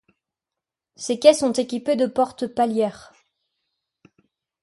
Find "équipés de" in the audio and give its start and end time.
1.53-2.07